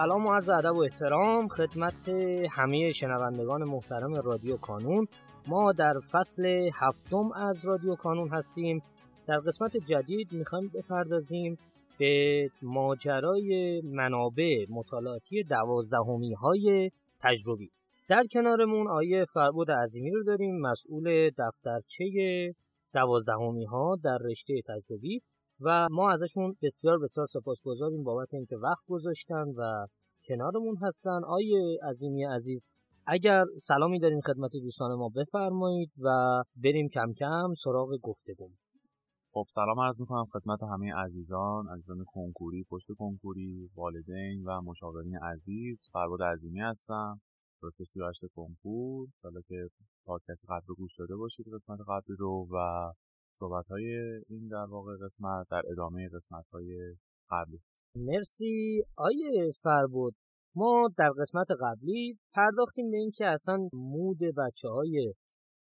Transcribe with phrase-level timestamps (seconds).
[0.00, 2.08] سلام و عرض ادب و احترام خدمت
[2.50, 5.06] همه شنوندگان محترم رادیو کانون.
[5.48, 8.82] ما در فصل هفتم از رادیو کانون هستیم.
[9.26, 11.58] در قسمت جدید می‌خوایم بپردازیم
[11.98, 16.90] به ماجرای منابع مطالعاتی دوازدهمی های
[17.20, 17.70] تجربی.
[18.08, 22.04] در کنارمون آیه فربود عظیمی رو داریم مسئول دفترچه
[22.94, 25.22] دوازدهمی ها در رشته تجربی.
[25.60, 29.86] و ما ازشون بسیار بسیار سپاسگزاریم بابت اینکه وقت گذاشتن و
[30.24, 31.20] کنارمون هستن.
[31.26, 32.66] آیه عظیمی عزیز
[33.06, 36.08] اگر سلامی دارین خدمت دوستان ما بفرمایید و
[36.56, 38.50] بریم کم کم سراغ گفتگو
[39.32, 45.88] خب سلام عرض می‌کنم خدمت همه عزیزان عزیزان کنکوری پشت کنکوری والدین و مشاورین عزیز.
[45.92, 47.20] فرباد عظیمی هستم
[47.62, 49.08] رتبه 38 کنکور.
[49.16, 49.68] سالا که
[50.04, 52.48] پادکست قبل گوش داده باشید قسمت قبلی رو.
[52.52, 52.56] و
[53.40, 56.96] صحبت های این در واقع قسمت در ادامه قسمت های
[57.30, 57.60] قبلی.
[57.96, 60.14] مرسی آیه فربود.
[60.54, 65.14] ما در قسمت قبلی پرداختیم به اینکه اصلا مود بچه های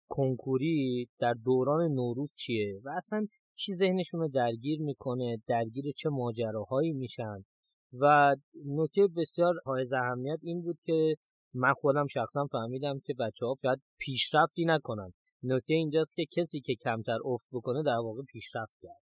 [0.10, 6.94] کنکوری در دوران نوروز چیه و اصلا چی ذهنشون رو درگیر می‌کنه درگیر چه ماجراهایی
[6.94, 7.46] میشن.
[7.94, 11.16] و نکته بسیار های اهمیت این بود که
[11.54, 15.14] من خودم شخصا فهمیدم که بچه ها شاید پیشرفتی نکنن.
[15.44, 19.02] نکته اینجاست که کسی که کمتر افت بکنه در واقع پیشرفت کرد.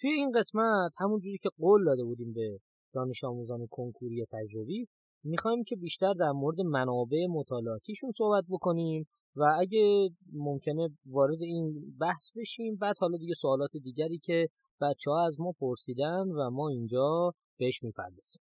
[0.00, 2.58] توی این قسمت همون جوری که قول داده بودیم به
[2.94, 4.86] دانش آموزان کنکوری تجربی
[5.24, 12.30] می‌خوایم که بیشتر در مورد منابع مطالعاتیشون صحبت بکنیم و اگه ممکنه وارد این بحث
[12.36, 14.48] بشیم بعد حالا دیگه سوالات دیگری که
[14.80, 18.42] بچه ها از ما پرسیدن و ما اینجا بهش می‌پردازیم.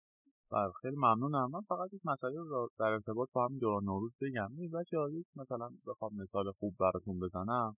[0.51, 1.49] بله خیلی ممنونم.
[1.51, 4.49] من فقط یک مسئله رو در ارتباط با همین دوران نوروز بگم.
[4.57, 4.97] این بچه
[5.35, 7.75] مثلا بخوام مثال خوب براتون بزنم.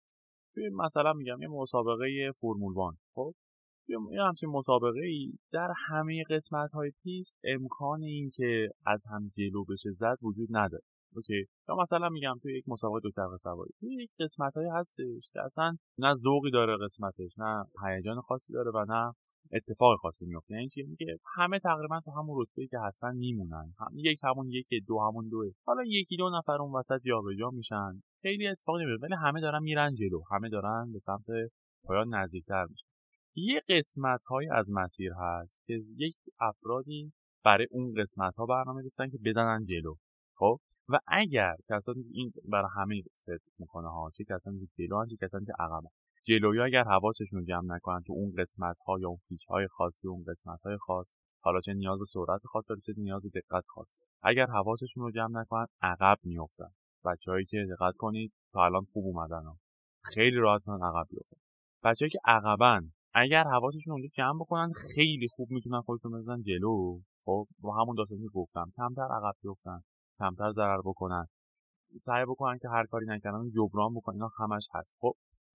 [0.54, 3.34] توی مثلا میگم یه مسابقه فرمول وان خب؟
[3.88, 9.64] یه همچین مسابقه ای در همه قسمت های پیست امکان این که از هم جلو
[9.64, 10.84] بشه زد وجود نداره.
[11.14, 15.40] OK؟ یا مثلا میگم توی یک مسابقه دوچرخه سواری توی یک قسمت های هستش که
[15.44, 19.12] اصلا نه ذوقی داره قسمتش نه هیجان خاصی داره و نه
[19.52, 20.54] اتفاق خاصی میفته.
[20.54, 23.74] یعنی چی؟ میگه همه تقریبا تو همون رتبه که هستن میمونن.
[23.78, 28.02] هم یک همون یک دو همون دوه حالا یکی دو نفر اون وسط جابجا میشن.
[28.22, 30.22] خیلی اتفاق نمیفته ولی همه دارن میرن جلو.
[30.30, 31.24] همه دارن به سمت
[31.84, 32.86] پایان نزدیکتر میشن.
[33.34, 37.12] یه قسمت های از مسیر هست که یک افرادی
[37.44, 39.94] برای اون قسمت ها برنامه ریختن که بزنن جلو.
[40.34, 40.58] خب؟
[40.88, 45.44] و اگر کسانی این برای همه ست می‌کنه ها چه کسانی که جلو چه کسانی
[45.44, 45.82] که عقب
[46.24, 49.98] جلوی اگر حواسشون رو جمع نکنن تو اون قسمت ها یا اون پیچ های خاص
[50.02, 53.28] تو اون قسمت های خاص حالا چه نیاز به سرعت خاص داره چه نیاز به
[53.28, 56.70] دقت خاص اگر حواسشون رو جمع نکنن عقب میافتن.
[57.04, 59.56] بچههایی که دقت کنید تا الان خوب اومدن ها.
[60.04, 61.36] خیلی راحت من عقب بیفتن
[61.84, 67.00] بچه‌ای که عقبن اگر حواسشون رو جمع بکنن خیلی خوب می‌تونن خودشون بزنن جلو.
[67.24, 69.80] خب با همون داستانی گفتم کمتر عقب بیفتن
[70.18, 71.26] کمتر ضرر بکنن.
[72.00, 74.14] سعی بکنن که هر کاری نکردن جبران بکنن.
[74.14, 74.96] اینا همش هست.
[75.00, 75.14] خب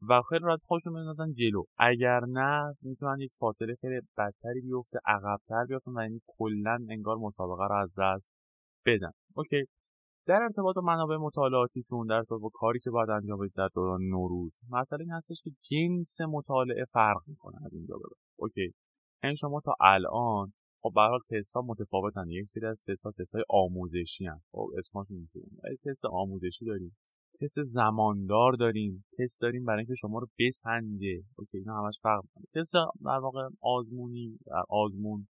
[0.09, 1.63] و خیلی راحت خودشون بندازن جلو.
[1.78, 7.68] اگر نه می‌تونن یک فاصله خیلی بدتری بیفته عقبتر بیفتن و یعنی کلا انگار مسابقه
[7.68, 8.31] رو از دست
[8.85, 9.12] بدن.
[9.35, 9.66] okay.
[10.25, 14.02] در ارتباط با منابع مطالعاتیتون در ارتباط با کاری که باید انجام بدید در دوران
[14.02, 18.03] نوروز مسئله این هستش که جنس مطالعه فرق می‌کنه از اینجا به
[18.35, 18.73] okay.
[19.24, 22.29] این شما تا الان خب به حال تست ها متفاوتن.
[22.29, 25.78] یک سری از تست ها تست های آموزشی هستند خب اسمشون اینطوریه.
[25.85, 26.97] تست آموزشی داریم.
[27.41, 29.05] تست زماندار داریم.
[29.19, 31.23] تست داریم برای اینکه شما رو بسنجه.
[31.38, 32.45] okay اینا همش فرق می‌کنه.
[32.55, 32.73] تست
[33.05, 34.39] در واقع آزمونی
[34.69, 35.27] آزمون.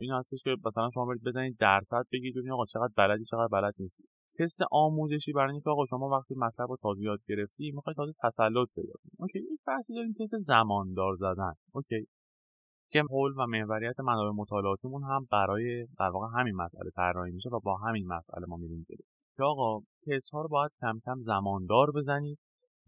[0.00, 3.74] این هستش که مثلا شما برید بزنید درصد بگید ببینید آقا چقدر بلدی چقدر بلد
[3.78, 4.04] نیستی.
[4.38, 8.68] تست آموزشی برای اینکه آقا شما وقتی مطلب رو تازه یاد گرفتی می‌خوای تازه تسلط
[8.74, 9.12] پیدا کنی.
[9.18, 11.52] okay یک بحثی داریم تست زماندار زدن.
[11.72, 12.06] okay.
[12.92, 17.60] که حول و محوریت منابع مطالعاتیمون هم برای در واقع همین مسئله طراحی میشه و
[17.60, 19.09] با همین مسئله ما میریم جلو.
[19.40, 22.38] که آقا تست ها رو باید کم کم زماندار بزنید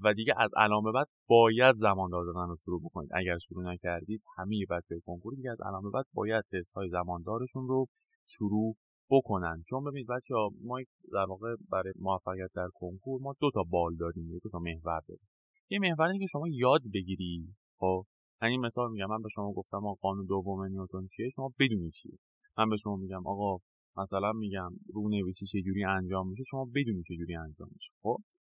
[0.05, 3.11] و دیگه از الان بعد باید زماندار زدن رو شروع بکنید.
[3.15, 7.87] اگر شروع نکردید همه بچه کنکور دیگه از الان بعد باید تست های زماندارشون رو
[8.29, 8.77] شروع
[9.11, 9.63] بکنن.
[9.69, 10.79] چون ببینید بچه ها ما
[11.13, 15.29] در واقع برای موفقیت در کنکور ما دو تا بال داریم دو تا محور داریم.
[15.71, 18.05] یه محور که شما یاد بگیری خب
[18.43, 19.07] یعنی مثال میگم.
[19.07, 22.19] من به شما گفتم آقا قانون دوم نیوتن چیه؟ شما بدونی چیه.
[22.59, 23.59] من به شما میگم آقا
[23.97, 27.93] مثلا میگم رو نویسی چجوری انجام میشه شما بدونی چجوری انجام میشه.
[28.03, 28.17] خب؟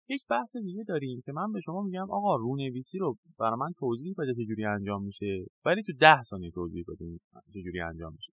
[0.10, 3.72] یک بحث دیگه داریم که من به شما میگم آقا رو نویسی رو برای من
[3.78, 7.20] توضیح بده چجوری انجام میشه ولی تو ده ثانیه توضیح بده
[7.54, 8.34] چجوری انجام میشه.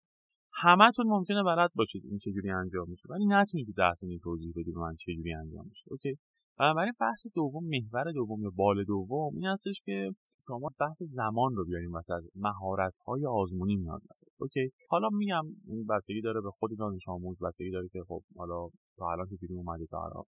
[0.52, 4.74] همتون ممکنه بلد باشید این چجوری انجام میشه ولی نتونید تو ده ثانیه توضیح بدید
[4.76, 5.84] من چجوری انجام میشه.
[5.90, 6.18] okay؟
[6.58, 10.10] بنابراین بحث دوم محور دوم یا بال دوم این هستش که
[10.46, 14.70] شما بحث زمان رو بیاریم وسط مهارت های آزمونی میاد مثلا okay.
[14.88, 19.10] حالا میگم این بستگی داره به خود دانش آموز بستگی داره که خب حالا تا
[19.10, 20.24] الان که بیرون اومده تا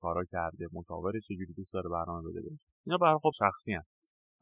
[0.00, 3.82] کارا کرده مشاورش چجوری دوست داره برنامه بده بشه اینا برای خب شخصی هن.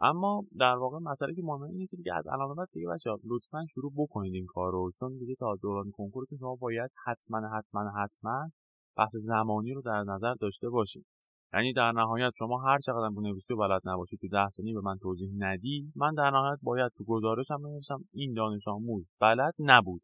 [0.00, 3.64] اما در واقع مسئله که مهمه اینه که دیگه از الان بعد دیگه بچه‌ها لطفا
[3.74, 7.90] شروع بکنید این کار رو چون دیگه تا دوران کنکور که شما باید حتما حتما
[7.90, 8.50] حتما
[8.96, 11.06] بحث زمانی رو در نظر داشته باشید.
[11.52, 14.98] یعنی در نهایت شما هر چقدر نویسی و بلد نباشید تو ده ثانیه به من
[14.98, 20.02] توضیح ندی من در نهایت باید تو گزارشم بنویسم این دانش آموز بلد نبود.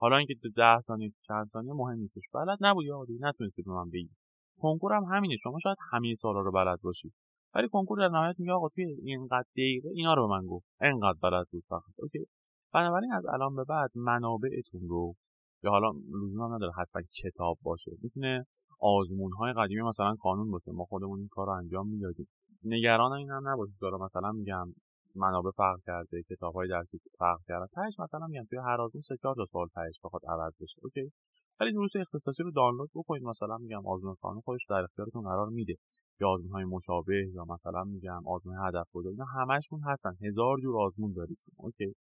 [0.00, 2.22] حالا اینکه تو ده ثانیه چند ثانیه مهم نیستش.
[2.34, 4.16] بلد نبود یا دیگه نتونستید به من بگید
[4.60, 5.36] کنکور هم همینه.
[5.36, 7.12] شما شاید همه سوالا رو بلد باشید
[7.54, 10.66] ولی کنکور در نهایت میگه آقا توی اینقدر دقیقه اینا رو به من گفت.
[10.80, 11.94] اینقدر بلد بود فقط.
[11.96, 12.26] okay.
[12.72, 15.14] بنابراین از الان به بعد منابعتون رو
[15.62, 17.90] یا حالا لزوم نداره حتما کتاب باشه.
[18.02, 18.46] می‌تونه
[18.80, 22.28] آزمون های قدیمی مثلا کانون باشه ما خودمون این کار رو انجام می‌دادیم.
[22.64, 24.74] نگران این هم نباشید داره مثلا میگم
[25.14, 27.66] منابع فرق کرده کتاب های درسی فرق کرده.
[27.74, 30.76] تهش مثلا میگم توی هر آزمون سه چهار تا سوال تهش بخواد عوض بشه.
[30.82, 31.12] okay.
[31.60, 33.22] ولی دروس اختصاصی رو دانلود بکنید.
[33.22, 35.74] مثلا میگم آزمون کانون خودش در اختیارتون قرار میده.
[36.20, 39.14] یا آزمون های مشابه یا مثلا میگم آزمون هدف گذاری.
[39.14, 40.14] اینا همشون هستن.
[40.22, 41.94] هزار جور آزمون دارید okay.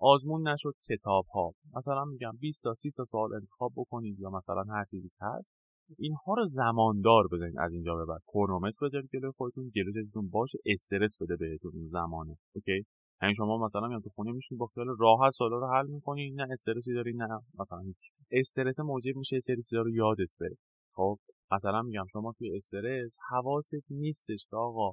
[0.00, 4.62] آزمون نشد کتاب ها مثلا میگم 20 تا 30 تا سوال انتخاب بکنید یا مثلا
[4.62, 5.61] هر چیزی هست.
[5.98, 8.20] اینها رو زماندار بزنید از اینجا به بعد.
[8.26, 12.36] کرونومتر بذارید جلوی خودتون جلوی چیزتون باشه استرس بده بهتون اون زمانه.
[12.54, 12.84] okay؟
[13.22, 16.46] یعنی شما مثلا میام تو خونه میشین با خیال راحت سوالا رو حل می‌کنی نه
[16.52, 18.10] استرسی داری نه مثلا هیچ.
[18.30, 20.56] استرس موجب میشه سری چیزا رو یادت بره.
[20.94, 21.18] خب؟
[21.52, 24.92] مثلا میگم شما توی استرس حواست نیستش که آقا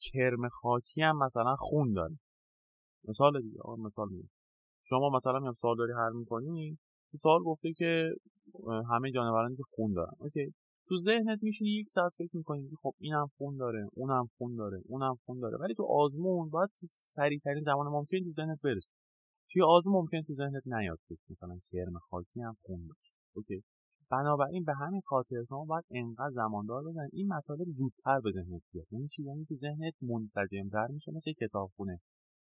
[0.00, 2.18] کرم خاکی هم مثلا خون داره.
[3.08, 4.28] مثال دیگه آقا مثال میگم.
[4.84, 6.78] شما مثلا میام سوال داری حل می‌کنی؟
[7.10, 8.10] تو سوال گفته که
[8.90, 10.12] همه جانورانی که خون دارن.
[10.18, 10.54] اوکی.
[10.88, 14.82] تو ذهنت میشینی یک ساعت فکر می‌کنی که خب اینم خون داره اونم خون داره
[14.86, 15.56] اونم خون داره.
[15.56, 18.92] ولی تو آزمون باید سریعترین زمان ممکن تو ذهنت برسه
[19.50, 23.62] توی آزمون ممکن تو ذهنت نیاد که مثلا کرم خاکی هم خون داشت اوکی.
[24.10, 28.86] بنابراین به همین خاطر شما باید انقدر زماندار بزنید این مطالب زودتر به ذهنت بیاد.
[28.90, 32.00] این چیزایی که ذهنت منسجمتر میشه مثل کتابخونه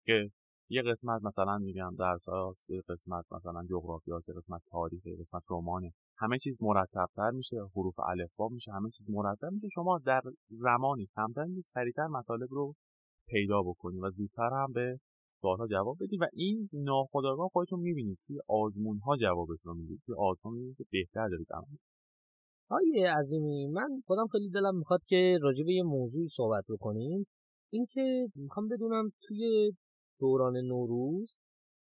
[0.06, 0.32] که
[0.72, 2.26] یه قسمت مثلا میگم درس
[2.70, 5.92] یه قسمت مثلا جغرافیا یه قسمت تاریخ یه قسمت رمانه.
[6.18, 9.68] همه چیز مرتبتر میشه حروف الفبا میشه همه چیز مرتب میشه.
[9.68, 12.74] شما در زمانی کمتر سریعتر مطالب رو
[13.28, 14.98] پیدا بکنید و زودتر هم به
[15.42, 20.02] سوالها جواب بدید و این ناخودآگاه خودتون می‌بینید توی آزمون ها جوابش رو می‌دید.
[20.06, 21.78] توی آزمون می‌بینید که بهتر دارید عمل
[22.70, 27.26] آیه عظیمی من خودم خیلی دلم می‌خواد که راجع به یه موضوعی صحبت بکنیم.
[27.72, 29.72] اینکه می‌خوام بدونم توی
[30.20, 31.38] دوران نوروز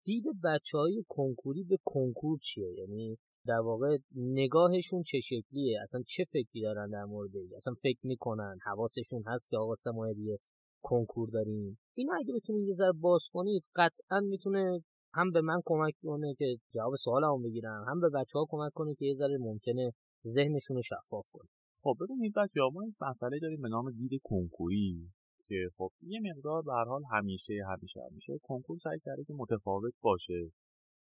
[0.06, 6.24] دید بچه های کنکوری به کنکور چیه؟ یعنی در واقع نگاهشون چه شکلیه؟ اصلا چه
[6.24, 10.40] فکری دارن در مورد اصلا فکر می‌کنن؟ حواسشون هست که آقا سه ماه دیگه
[10.84, 14.84] کنکور داریم؟ اینا اگه بتونید یه ذره باز کنید قطعا می‌تونه
[15.14, 18.96] هم به من کمک کنه که جواب سوالمو بگیرم هم به بچه ها کمک کنه
[18.96, 19.94] که یه ذره ممکنه
[20.28, 21.50] ذهنشون رو شفاف کنه.
[21.84, 25.10] خب ببینید بچه ما یک مسئله داریم به نام دید کنکوری.
[25.50, 30.51] که خب یه مقدار به حال همیشه همیشه همیشه کنکور سعی کرده که متفاوت باشه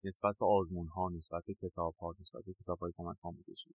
[0.03, 3.71] نسبت به آزمون ها نسبت به کتاب ها نسبت به کتاب های کمک آموزشی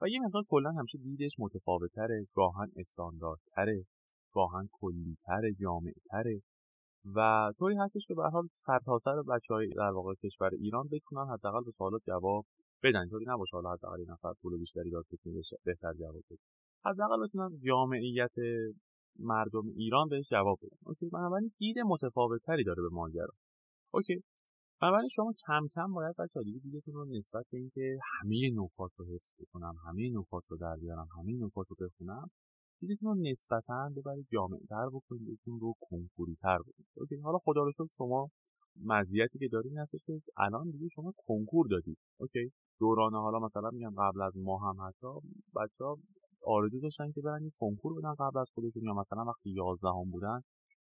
[0.00, 2.70] و یه مقدار کلا همیشه دیدش متفاوت تره گاهن
[3.54, 3.84] تره
[4.32, 6.42] گاهاً کلی تره
[7.14, 11.64] و طوری هستش که به حال سرتاسر بچه های در واقع کشور ایران بتونن حداقل
[11.64, 12.46] به سوالات جواب
[12.82, 13.08] بدن.
[13.08, 15.04] طوری نباشه حالا حداقل نفر پول بیشتری داد
[15.64, 16.38] بهتر جواب بده.
[16.84, 18.34] حداقل بتونن جامعیت
[19.18, 20.76] مردم ایران بهش جواب بدن.
[20.86, 23.32] okay بنابراین دید متفاوتتری داره به ماجرا.
[23.94, 24.22] okay
[24.80, 29.04] بنابراین شما کم کم باید بچه‌ها دیگه دیدتون رو نسبت به اینکه همه نکات رو
[29.04, 32.30] حفظ بکنم همه نکات رو در بیارم همه نکات رو بخونم
[32.80, 36.88] دیدتون رو نسبتا ببرید جامعتر بکنید دیدتون رو کنکوری تر بکنید.
[36.96, 38.30] okay حالا خدا رو شما
[38.84, 41.98] مزیتی که دارید هستش که الان دیگه شما کنکور دادید.
[42.20, 45.06] okay دوران حالا مثلا میگم قبل از ما هم حتی
[45.56, 45.84] بچه
[46.46, 50.40] آرزو داشتن که برن کنکور بدن قبل از خودشون یا مثلا وقتی یازدهم بودن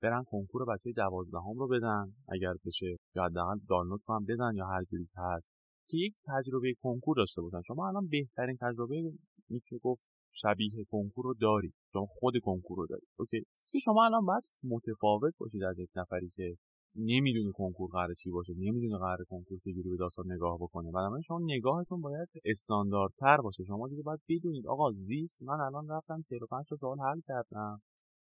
[0.03, 2.15] برن کنکور بچه دوازدهم رو بدن.
[2.29, 5.51] اگر بشه یا حداقل دانلود کنم بدن یا هر جوری هست.
[5.89, 7.61] که یک تجربه کنکور داشته باشن.
[7.63, 9.13] شما الان بهترین تجربه
[9.49, 11.75] میشه گفت شبیه کنکور رو دارید.
[11.93, 13.09] شما خود کنکور رو دارید.
[13.19, 13.41] اوکی.
[13.73, 16.57] که شما الان باید متفاوت باشید از یک نفری که
[16.99, 20.91] نمی‌دونه کنکور قراره چی باشه نمی‌دونه قراره کنکور چجوری به داستان نگاه بکنه.
[20.91, 23.65] بنابراین شما نگاهتون باید استانداردتر باشه.
[23.65, 27.81] شما دیگه باید بدونید آقا زیست من الان رفتم 45 سوال حل کردم.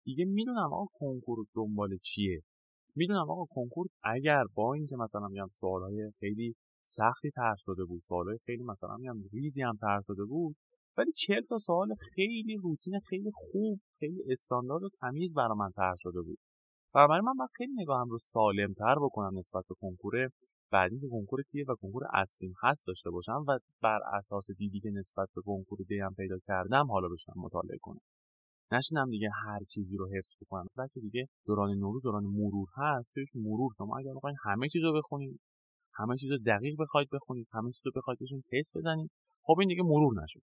[0.04, 2.40] دیگه می‌دونم آقا کنکور دنبال چیه.
[2.96, 6.54] می‌دونم آقا کنکور اگر با اینکه مثلا میگم سوالهای خیلی
[6.84, 10.56] سختی طرح شده بود سوالای خیلی مثلا میگم ریزی هم طرح شده بود
[10.96, 15.94] ولی چهل تا سوال خیلی روتین خیلی خوب خیلی استاندارد و تمیز برای من طرح
[15.98, 16.38] شده بود.
[16.94, 20.28] بنابراین من باید خیلی نگاهم رو سالمتر بکنم نسبت به کنکور
[20.70, 24.90] بعدی که کنکور کیه و کنکور اصلیم هست داشته باشم و بر اساس دیدی که
[24.90, 28.00] نسبت به کنکور دیم پیدا کردم حالا بشم مطالعه کنم.
[28.72, 30.66] نشینم دیگه هر چیزی رو حفظ بکنم.
[30.78, 33.10] بچه دیگه دوران نوروز دوران مرور هست.
[33.14, 35.40] توش مرور شما اگر بخواید همه چیز رو بخونید
[35.94, 39.10] همه چیز رو دقیق بخواید بخونید همه چیز رو بخواید بهشون تست بزنید
[39.42, 40.40] خب این دیگه مرور نشد.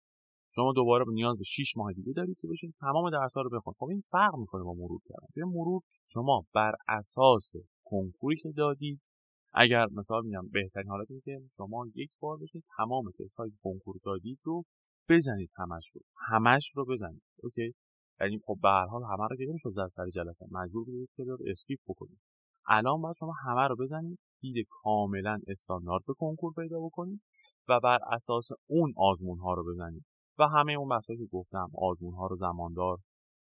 [0.55, 3.85] شما دوباره نیاز به 6 ماه دیگه دارید که بشین تمام درس‌ها رو بخونید خب
[3.85, 5.27] این فرق می‌کنه با مرور کردن.
[5.33, 7.51] توی مرور شما بر اساس
[7.85, 9.01] کنکوری که دادید
[9.53, 14.39] اگر مثلا میگم بهترین حالت که شما یک بار بشین تمام تست های کنکور دادید
[14.43, 14.63] رو
[15.09, 16.01] بزنید همش رو.
[16.29, 17.21] همش رو بزنید.
[17.43, 17.73] okay؟
[18.21, 20.45] یعنی خب به هر حال همه رو که نمی‌شد در سر جلسه.
[20.51, 22.19] مجبور بودید که رو skip بکنید.
[22.67, 27.21] الان باید شما همه رو بزنید دید کاملا استاندارد به کنکور پیدا بکنید
[27.69, 30.05] و بر اساس اون آزمون ها رو بزنید.
[30.39, 32.97] و همه اون بحثایی که گفتم آزمون ها رو زماندار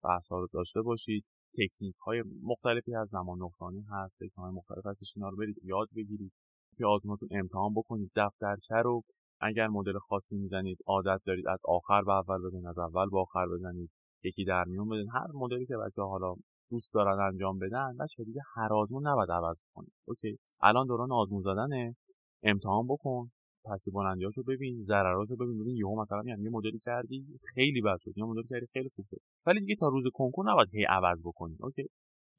[0.04, 1.26] بحث ها رو داشته باشید.
[1.58, 5.88] تکنیک های مختلفی از زمان نقصانی هست تکنیک های مختلف هستش اینا رو برید یاد
[5.96, 6.32] بگیرید
[6.78, 9.04] که آزمونتون امتحان بکنید دفترچه رو
[9.42, 13.46] اگر مدل خاصی می‌زنید عادت دارید از آخر به اول بزنید از اول به آخر
[13.48, 13.90] بزنید
[14.24, 15.10] یکی در میون بدین.
[15.10, 16.36] هر مدلی که بچه حالا
[16.70, 21.42] دوست دارن انجام بدن بچه دیگه هر آزمون نباید عوض کنید okay؟ الان دوران آزمون
[21.42, 21.96] زدنه
[22.44, 23.32] امتحان بکن.
[23.94, 25.60] بلندیاشو ببین ضرراشو ببین.
[25.62, 28.18] ببین یهو مثلا میگم یه مدلی کردی خیلی بد شد.
[28.18, 29.18] یه مدلی کردی خیلی خوب شد.
[29.46, 31.58] ولی دیگه تا روز کنکور نباید هی عوض بکنی.
[31.60, 31.90] okay؟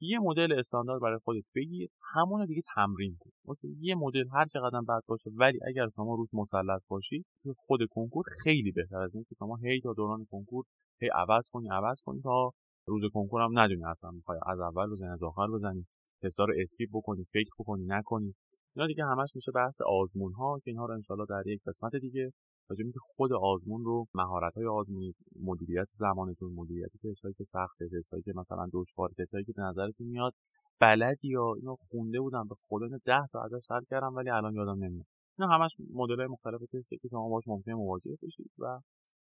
[0.01, 1.89] یه مدل استاندارد برای خودت بگیر.
[2.13, 3.29] همون دیگه تمرین کن.
[3.45, 7.79] okay؟ یه مدل هر چقدر بد باشه ولی اگر شما روش مسلط باشی تو خود
[7.89, 10.65] کنکور خیلی بهتر از اینکه شما هی تا دوران کنکور
[11.01, 12.51] هی عوض کنی عوض کنی تا
[12.87, 15.85] روز کنکور هم ندونی اصلا می‌خوای از اول بزنی از آخر بزنی.
[16.23, 18.35] تستا اسکیپ بکنی فکر بکنی نکنی.
[18.77, 22.33] اینا دیگه همش میشه بحث آزمون ها که اینها رو انشالله در یک قسمت دیگه
[22.69, 28.23] راجع که خود آزمون رو مهارت های آزمونی مدیریت زمانتون مدیریت تستایی که سخته تستایی
[28.23, 30.33] که مثلا دشوار تستایی که به نظرتون میاد
[30.79, 34.83] بلدی یا اینو خونده بودم به خدا 10 تا ازش حل کردم ولی الان یادم
[34.83, 35.05] نمیاد.
[35.39, 38.79] اینا همش مدل مختلف تستی که شما باش ممکنه مواجه بشید و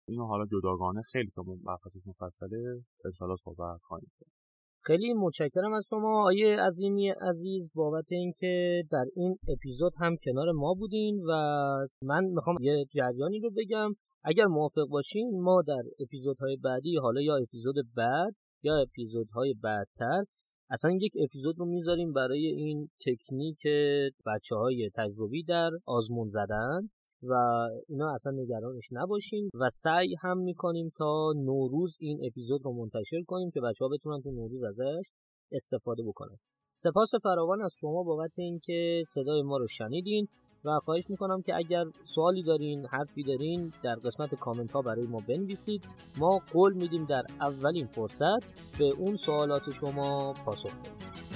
[0.08, 2.82] اینو حالا جداگانه خیلی شما مبحثش مفصله.
[3.04, 4.45] انشالله صحبت خواهیم کرد.
[4.86, 10.74] خیلی متشکرم از شما آیه عظیمی عزیز بابت اینکه در این اپیزود هم کنار ما
[10.74, 11.32] بودین و
[12.02, 13.90] من می‌خوام یه جریانی رو بگم.
[14.24, 20.24] اگر موافق باشین ما در اپیزودهای بعدی حالا یا اپیزود بعد یا اپیزودهای بعدتر
[20.70, 23.62] اصلا یک اپیزود رو می‌ذاریم برای این تکنیک
[24.26, 26.90] بچه های تجربی در آزمون زدن.
[27.22, 27.34] و
[27.88, 33.50] اینا اصلا نگرانش نباشین و سعی هم می‌کنیم تا نوروز این اپیزود رو منتشر کنیم
[33.50, 35.10] که بچه ها بتونن تو نوروز ازش
[35.52, 36.36] استفاده بکنن.
[36.72, 40.28] سپاس فراوان از شما بابت اینکه صدای ما رو شنیدین
[40.64, 45.18] و خواهش می‌کنم که اگر سوالی دارین حرفی دارین در قسمت کامنت ها برای ما
[45.28, 45.84] بنویسید.
[46.18, 48.44] ما قول میدیم در اولین فرصت
[48.78, 51.35] به اون سوالات شما پاسخ بدیم.